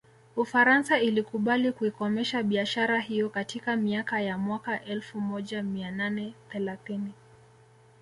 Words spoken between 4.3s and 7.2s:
mwaka elfu moja mia nane thelathini